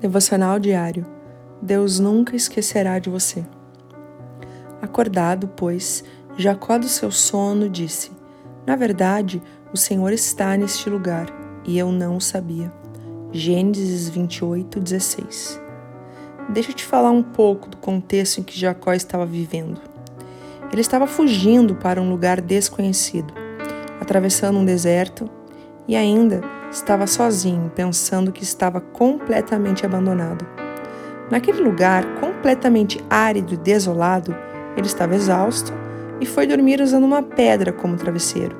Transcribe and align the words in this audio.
Devocional 0.00 0.58
diário. 0.58 1.04
Deus 1.60 2.00
nunca 2.00 2.34
esquecerá 2.34 2.98
de 2.98 3.10
você. 3.10 3.44
Acordado, 4.80 5.46
pois, 5.48 6.02
Jacó 6.38 6.78
do 6.78 6.88
seu 6.88 7.10
sono 7.10 7.68
disse: 7.68 8.10
Na 8.66 8.76
verdade, 8.76 9.42
o 9.74 9.76
Senhor 9.76 10.10
está 10.10 10.56
neste 10.56 10.88
lugar, 10.88 11.26
e 11.66 11.78
eu 11.78 11.92
não 11.92 12.16
o 12.16 12.20
sabia. 12.20 12.72
Gênesis 13.30 14.08
28, 14.08 14.80
16. 14.80 15.60
Deixa 16.48 16.70
eu 16.70 16.74
te 16.74 16.84
falar 16.84 17.10
um 17.10 17.22
pouco 17.22 17.68
do 17.68 17.76
contexto 17.76 18.40
em 18.40 18.42
que 18.42 18.58
Jacó 18.58 18.94
estava 18.94 19.26
vivendo. 19.26 19.82
Ele 20.72 20.80
estava 20.80 21.06
fugindo 21.06 21.74
para 21.74 22.00
um 22.00 22.08
lugar 22.08 22.40
desconhecido, 22.40 23.34
atravessando 24.00 24.58
um 24.58 24.64
deserto 24.64 25.28
e 25.86 25.94
ainda 25.94 26.40
estava 26.70 27.06
sozinho, 27.06 27.70
pensando 27.74 28.32
que 28.32 28.42
estava 28.42 28.80
completamente 28.80 29.84
abandonado. 29.84 30.46
Naquele 31.30 31.60
lugar 31.60 32.04
completamente 32.20 33.02
árido 33.08 33.54
e 33.54 33.56
desolado, 33.56 34.36
ele 34.76 34.86
estava 34.86 35.14
exausto 35.14 35.72
e 36.20 36.26
foi 36.26 36.46
dormir 36.46 36.80
usando 36.80 37.04
uma 37.04 37.22
pedra 37.22 37.72
como 37.72 37.96
travesseiro. 37.96 38.56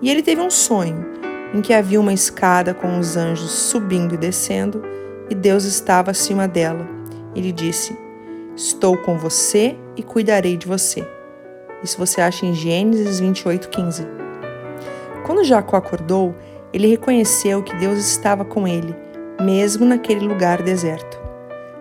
E 0.00 0.10
ele 0.10 0.22
teve 0.22 0.40
um 0.40 0.50
sonho 0.50 1.06
em 1.54 1.60
que 1.60 1.72
havia 1.72 2.00
uma 2.00 2.12
escada 2.12 2.72
com 2.72 2.98
os 2.98 3.16
anjos 3.16 3.50
subindo 3.50 4.14
e 4.14 4.18
descendo 4.18 4.82
e 5.28 5.34
Deus 5.34 5.64
estava 5.64 6.10
acima 6.10 6.48
dela. 6.48 6.86
Ele 7.34 7.52
disse: 7.52 7.96
Estou 8.56 8.96
com 8.96 9.16
você 9.16 9.76
e 9.96 10.02
cuidarei 10.02 10.56
de 10.56 10.66
você. 10.66 11.06
Isso 11.82 11.98
você 11.98 12.20
acha 12.20 12.46
em 12.46 12.54
Gênesis 12.54 13.20
28:15. 13.20 14.06
Quando 15.24 15.44
Jacó 15.44 15.76
acordou, 15.76 16.34
ele 16.72 16.88
reconheceu 16.88 17.62
que 17.62 17.76
Deus 17.76 17.98
estava 17.98 18.44
com 18.44 18.66
ele, 18.66 18.94
mesmo 19.40 19.84
naquele 19.84 20.26
lugar 20.26 20.62
deserto. 20.62 21.20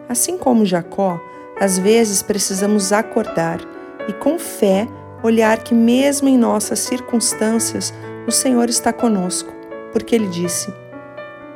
Assim 0.10 0.38
como 0.38 0.66
Jacó, 0.66 1.20
às 1.60 1.78
vezes 1.78 2.22
precisamos 2.22 2.92
acordar 2.92 3.60
e, 4.08 4.14
com 4.14 4.38
fé, 4.38 4.88
olhar 5.24 5.60
que, 5.60 5.74
mesmo 5.74 6.28
em 6.28 6.38
nossas 6.38 6.80
circunstâncias, 6.80 7.94
o 8.28 8.32
Senhor 8.32 8.70
está 8.70 8.92
conosco, 8.92 9.54
porque 9.94 10.16
Ele 10.16 10.28
disse: 10.28 10.74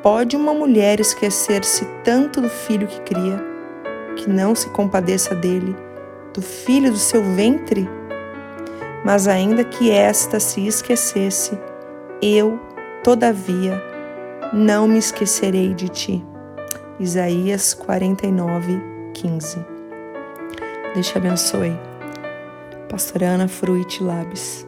Pode 0.02 0.36
uma 0.38 0.54
mulher 0.54 1.00
esquecer-se 1.00 1.86
tanto 2.04 2.40
do 2.40 2.50
filho 2.50 2.88
que 2.88 3.02
cria, 3.02 3.44
que 4.16 4.30
não 4.30 4.56
se 4.56 4.70
compadeça 4.70 5.36
dele, 5.36 5.76
do 6.34 6.42
filho 6.42 6.92
do 6.92 6.98
seu 6.98 7.24
ventre? 7.24 7.90
Mas 9.04 9.28
ainda 9.28 9.64
que 9.64 9.92
esta 9.92 10.40
se 10.40 10.66
esquecesse, 10.66 11.60
eu 12.22 12.60
Todavia, 13.06 13.80
não 14.52 14.88
me 14.88 14.98
esquecerei 14.98 15.76
de 15.76 15.90
ti. 15.90 16.26
Isaías 17.00 17.72
49, 17.76 18.82
15. 19.14 19.64
Deus 20.96 21.08
te 21.08 21.16
abençoe. 21.16 21.80
Pastor 22.90 23.22
Ana 23.22 23.48
Fruit 23.48 24.04
Labs. 24.04 24.66